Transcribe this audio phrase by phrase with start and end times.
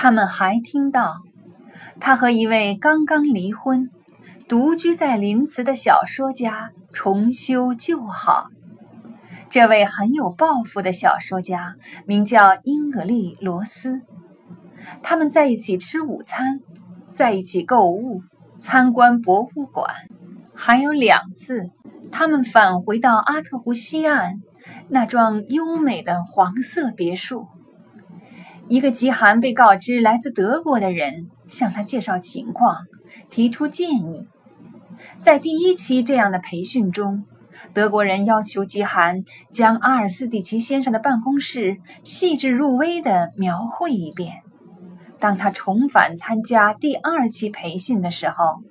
[0.00, 1.22] 他们还听到，
[1.98, 3.90] 他和一位刚刚离婚、
[4.46, 8.46] 独居在林茨的小说家重修旧好。
[9.50, 11.74] 这位很有抱负的小说家
[12.06, 14.02] 名叫英格丽·罗斯。
[15.02, 16.60] 他们在一起吃午餐，
[17.12, 18.22] 在一起购物、
[18.60, 19.92] 参观博物馆，
[20.54, 21.70] 还有两次，
[22.12, 24.34] 他们返回到阿特湖西岸
[24.90, 27.48] 那幢优美的黄色别墅。
[28.68, 32.86] 一个极寒被告知来自德国的人向他介绍情况，
[33.30, 34.28] 提出建议。
[35.20, 37.24] 在第一期这样的培训中。
[37.72, 44.42] 德国人要求极寒将阿尔斯蒂奇先生的办公室细致入微地描绘一遍。
[45.18, 48.62] 当他重返参加第二期培训的时候，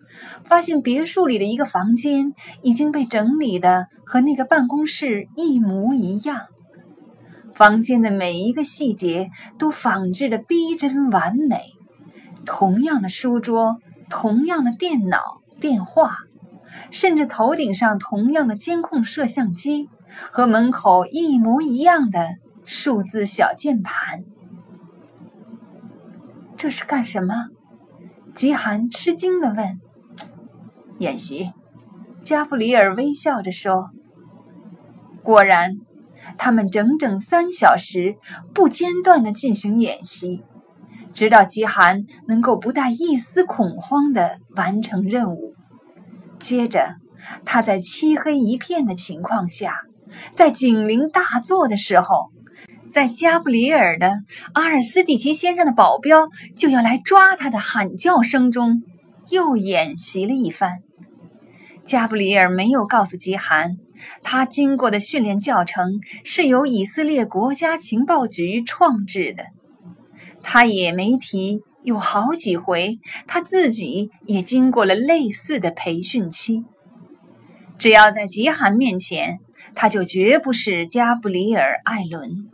[0.46, 6.46] 发现别墅里的一个房间已经被整理的和那个办公室一模一样，
[7.58, 11.74] 房间的每一个细节都仿制的逼真完美，
[12.46, 13.78] 同样的书桌，
[14.12, 16.20] 同样的电脑、电话。
[16.92, 19.90] 甚至头顶上同样的监控摄像机
[20.32, 24.24] 和门口一模一样的数字小键盘，
[26.56, 27.48] 这是干什么？
[28.36, 29.80] 吉寒吃惊地问。
[31.00, 31.52] 演习，
[32.22, 33.90] 加布里尔微笑着说。
[35.24, 35.78] 果然，
[36.38, 38.16] 他们整整三小时
[38.54, 40.44] 不间断地进行演习，
[41.14, 45.56] 直到吉寒能够不带一丝恐慌地完成任务。
[46.40, 46.96] 接着，
[47.46, 49.82] 他在漆黑一片的情况下，
[50.32, 52.32] 在警铃大作的时候，
[52.90, 54.24] 在加布里尔的
[54.54, 58.84] 阿尔斯蒂奇先生的保镖就要来抓他的喊叫声中，
[59.30, 60.80] 又演习了一番。
[61.88, 63.78] 加布里尔没有告诉吉寒，
[64.22, 69.46] 他经过的训练教程是由以色列国家情报局创制的，
[70.44, 71.64] 他也没提。
[71.84, 76.66] 有好几回，他自己也经过了类似的培训期。
[77.78, 79.38] 只要在吉寒面前，
[79.74, 82.50] 他就绝不是加布里尔·艾伦。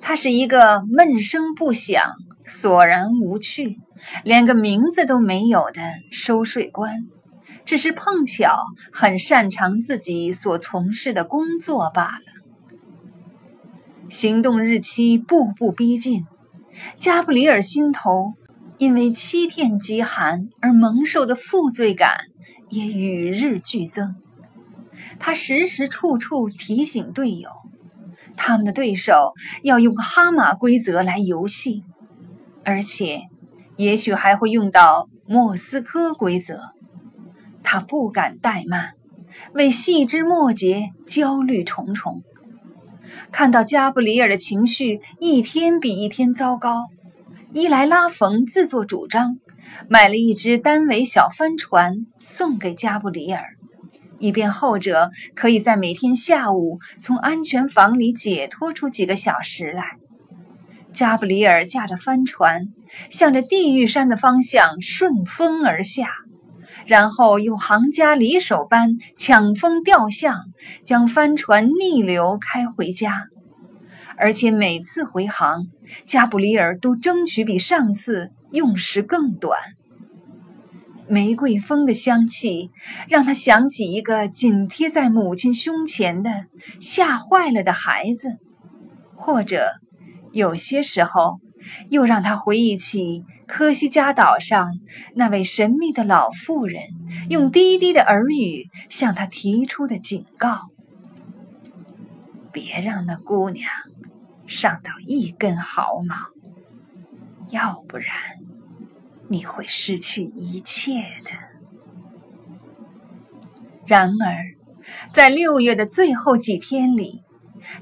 [0.00, 2.00] 他是一个闷声不响、
[2.44, 3.78] 索然无趣、
[4.22, 5.82] 连个名字都没有的
[6.12, 6.94] 收税官，
[7.64, 8.56] 只是碰巧
[8.92, 12.88] 很擅长自己所从事的工作罢了。
[14.08, 16.24] 行动日期步步逼近，
[16.96, 18.34] 加布里尔心头。
[18.76, 22.18] 因为欺骗极寒而蒙受的负罪感
[22.70, 24.16] 也与日俱增。
[25.20, 27.50] 他时时处处提醒队友，
[28.36, 29.32] 他们的对手
[29.62, 31.84] 要用哈马规则来游戏，
[32.64, 33.20] 而且
[33.76, 36.73] 也许还会用到莫斯科规则。
[37.74, 38.92] 他不敢怠慢，
[39.52, 42.22] 为细枝末节焦虑重重。
[43.32, 46.84] 看到加布里尔的情绪一天比一天糟糕。
[47.52, 49.40] 伊莱拉冯自作主张
[49.88, 53.42] 买了一只单尾小帆船送给加布里尔，
[54.20, 59.96] 以便后者可以在每天下午从安全房里解脱出几个小时来。
[60.92, 62.68] 加布里尔驾着帆船，
[63.10, 66.06] 向着地狱山的方向顺风而下，
[66.86, 70.44] 然后又行家里手般抢风调向，
[70.84, 73.26] 将帆船逆流开回家。
[74.16, 75.66] 而且每次回航，
[76.06, 79.58] 加布里尔都争取比上次用时更短。
[81.06, 82.70] 玫瑰风的香气
[83.08, 86.30] 让他想起一个紧贴在母亲胸前的
[86.80, 88.38] 吓坏了的孩子，
[89.14, 89.72] 或者
[90.32, 91.40] 有些时候
[91.88, 94.78] 又让他回忆起科西嘉岛上
[95.14, 96.82] 那位神秘的老妇人
[97.30, 100.70] 用低低的耳语向他提出的警告：
[102.52, 103.68] 别让那姑娘。
[104.46, 106.14] 上到一根毫毛，
[107.48, 108.08] 要不然
[109.28, 111.30] 你会失去一切的。
[113.86, 114.36] 然而，
[115.10, 117.22] 在六月的最后几天里，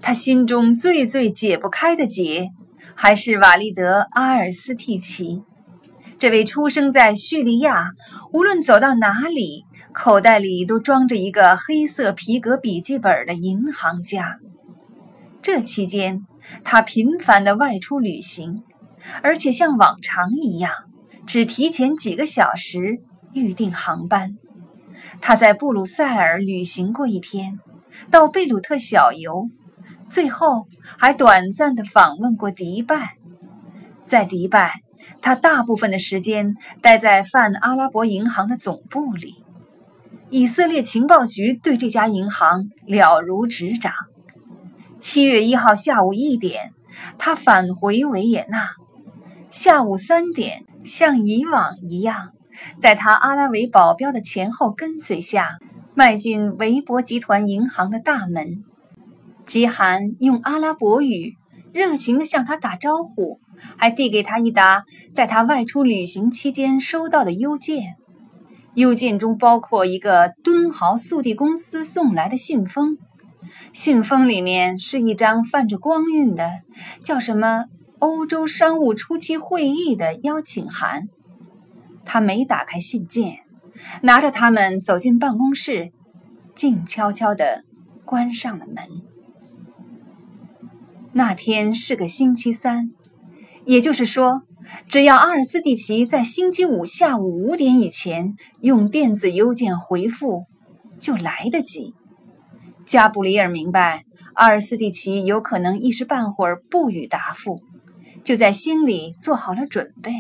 [0.01, 2.53] 他心中最最解不开的结，
[2.95, 5.43] 还是瓦利德·阿尔斯蒂奇，
[6.19, 7.91] 这位出生在叙利亚，
[8.33, 14.39] 无论走到哪里，口袋里都装着一个黑色皮革笔记本的银行家。
[15.41, 16.25] 这期间，
[16.63, 18.63] 他频繁地外出旅行，
[19.23, 20.73] 而且像往常一样，
[21.27, 23.01] 只提前几个小时
[23.33, 24.37] 预订航班。
[25.21, 27.59] 他在布鲁塞尔旅行过一天，
[28.11, 29.49] 到贝鲁特小游，
[30.09, 30.67] 最后
[30.99, 33.17] 还短暂的访问过迪拜。
[34.05, 34.83] 在迪拜，
[35.21, 39.43] 他大部分的时间待在泛阿拉伯银行的总部里。
[40.31, 43.93] 以色列情报局对这家银行了如指掌。
[44.99, 46.73] 七月一号下午一点，
[47.19, 48.71] 他返回维也纳。
[49.51, 52.31] 下午三点，像以往一样，
[52.79, 55.59] 在他阿拉维保镖的前后跟随下，
[55.95, 58.65] 迈进维博集团银行的大门。
[59.53, 61.37] 基寒用阿拉伯语
[61.75, 63.39] 热情地向他打招呼，
[63.77, 67.97] 还递给他一沓在他外出旅行期间收到的邮件。
[68.73, 72.97] 邮件中包括一个敦豪速递公司送来的信封。
[73.75, 76.63] 信封里面是一张泛着光晕的，
[77.03, 77.67] 叫什么
[78.01, 81.11] “欧洲商务初期会议”的邀请函。
[82.07, 83.41] 他没打开信件，
[84.01, 85.93] 拿着它们走进办公室，
[86.55, 87.65] 静悄悄地
[88.07, 89.12] 关上了门。
[91.15, 92.91] 那天是个星期三，
[93.67, 94.43] 也就是说，
[94.89, 100.45] 只要阿尔斯蒂奇在星期五下午五点以前用电子邮件回复，
[100.99, 101.93] 就来得及。
[102.87, 107.61] 加布里尔明白阿尔斯蒂奇有可能一时半会儿不予答复，
[108.25, 110.13] 就在心里做好了准备。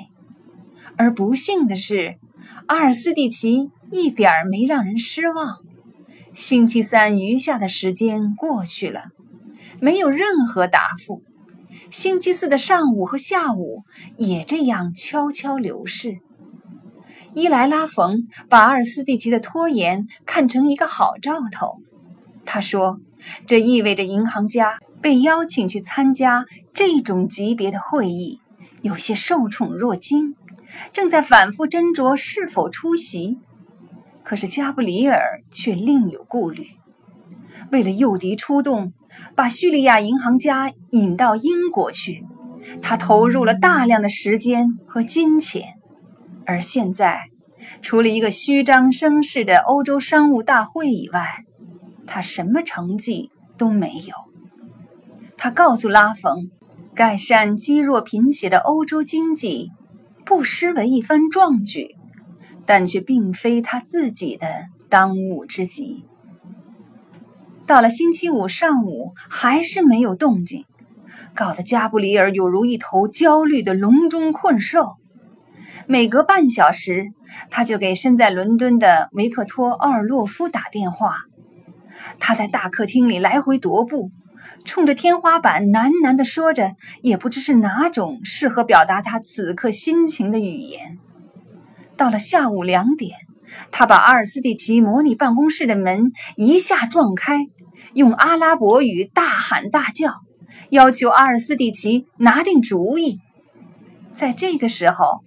[0.97, 2.17] 而不幸的是，
[2.67, 5.57] 阿尔斯蒂奇一点儿没让人失望。
[6.35, 9.07] 星期三余下的时间过去了，
[9.83, 11.25] 没有任何答复。
[11.91, 13.83] 星期四的上午和下午
[14.17, 16.19] 也这样悄悄流逝。
[17.35, 21.81] 伊莱拉冯把阿尔斯蒂奇的拖延看成一个好兆头。
[22.45, 23.01] 他说
[23.45, 28.39] ：“这意味着银行家被邀请去参加这种级别的会议，
[28.83, 30.37] 有些受宠若惊，
[30.93, 33.39] 正在反复斟酌是否出席。
[34.23, 36.69] 可是加布里尔却另有顾虑。
[37.73, 38.93] 为了诱敌出动，
[39.35, 42.25] 把叙利亚银行家引到英国去，
[42.81, 45.75] 他投入了大量的时间和金钱。
[46.45, 47.29] 而现在，
[47.81, 51.45] 除了一个虚张声势的欧洲商务大会以外，
[52.07, 54.15] 他什么成绩都没有。
[55.37, 56.51] 他告诉拉冯，
[56.95, 59.71] 改善积弱贫血的欧洲经济，
[60.25, 61.97] 不失为一番壮举，
[62.67, 66.05] 但却并非他自己的当务之急。
[67.73, 70.67] 到了星期五上午，还是没有动静，
[71.35, 74.97] 搞得加布里尔有如一头焦虑的笼中困兽。
[75.87, 77.07] 每隔半小时，
[77.49, 81.15] 他就给身在伦敦的维克托·奥尔洛夫打电话。
[82.21, 84.11] 他在大客厅里来回踱步，
[84.67, 90.99] 冲着天花板喃喃地说着，也不知是哪种适合表达他此刻心情的语言。
[91.97, 93.17] 到了下午两点，
[93.71, 97.47] 他把阿尔斯蒂奇模拟办公室的门一下撞开，
[97.95, 100.21] 用阿拉伯语大喊大叫，
[100.71, 103.19] 要求阿尔斯蒂奇拿定主意。
[104.11, 105.23] 在这个时候，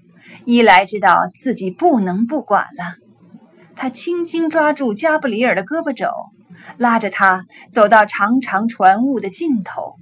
[0.46, 2.96] 伊莱知道自己不能不管了，
[3.76, 6.08] 他轻轻抓住加布里尔的胳膊肘。
[6.78, 9.96] 拉着他走到长长船坞的尽头，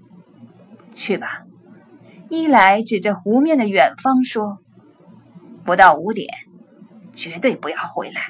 [0.91, 1.41] 去吧。
[2.29, 4.59] 伊莱指着湖面的远方说
[5.65, 6.27] ：“不到五点，
[7.11, 8.21] 绝对不要回来。”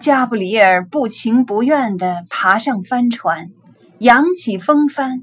[0.00, 3.50] 加布里尔不情不愿地爬上帆船，
[3.98, 5.20] 扬起风帆，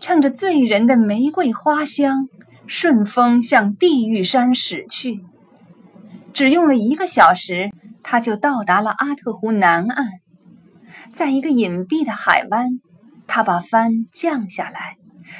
[0.00, 2.28] 乘着醉人的玫瑰花香，
[2.66, 5.24] 顺风向地狱山驶去。
[6.32, 7.70] 只用了一个小时。
[8.02, 10.06] 他就到达了阿特湖南岸，
[11.12, 12.80] 在一个隐蔽的海湾，
[13.26, 14.96] 他把帆降下来，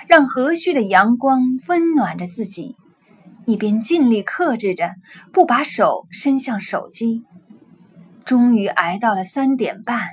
[0.07, 2.77] 让和煦的阳光温暖着自己，
[3.47, 4.91] 一边尽力克制着
[5.33, 7.25] 不把手伸向手机。
[8.31, 10.11] 终于挨到了三点半，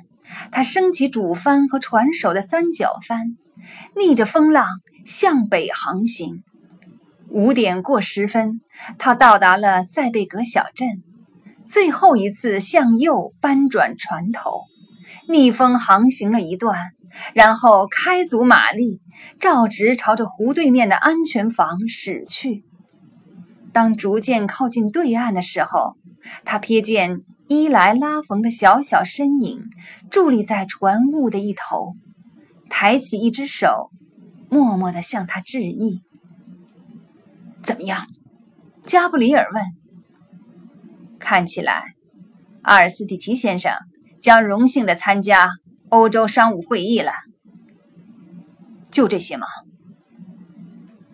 [0.51, 3.37] 他升起主帆和船首的三角帆，
[3.95, 4.67] 逆着风浪
[5.05, 6.41] 向北航行。
[7.29, 8.59] 五点过十分，
[8.97, 11.03] 他到达了塞贝格小镇。
[11.63, 14.63] 最后一次向右扳转船头，
[15.29, 16.87] 逆风航行了一段，
[17.35, 18.99] 然后开足马力，
[19.39, 22.65] 照直朝着湖对面的安全房驶去。
[23.71, 25.97] 当逐渐靠近对岸的时候，
[26.45, 29.63] 他瞥见伊莱拉冯的小小身影
[30.11, 31.95] 伫立在船坞的一头，
[32.69, 33.89] 抬起一只手，
[34.49, 36.01] 默默地向他致意。
[37.61, 38.07] 怎么样？
[38.85, 39.63] 加布里尔问。
[41.19, 41.95] 看起来，
[42.61, 43.71] 阿尔斯蒂奇先生
[44.21, 45.51] 将荣幸的参加
[45.89, 47.11] 欧洲商务会议了。
[48.91, 49.47] 就这些吗？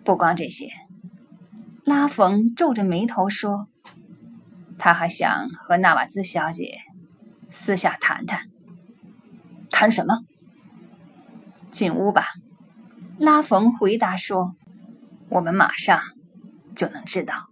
[0.04, 0.68] 不光这些。
[1.84, 3.68] 拉冯皱着眉头说
[4.78, 6.80] ：“他还想和纳瓦兹小姐
[7.50, 8.48] 私下谈谈。
[9.70, 10.20] 谈什么？
[11.70, 12.26] 进屋吧。”
[13.18, 14.54] 拉冯回答说
[15.30, 16.00] ：“我们马上
[16.74, 17.48] 就能知道。”